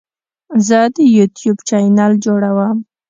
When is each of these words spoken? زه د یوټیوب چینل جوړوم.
زه 0.67 0.79
د 0.95 0.97
یوټیوب 1.17 1.57
چینل 1.67 2.11
جوړوم. 2.25 2.77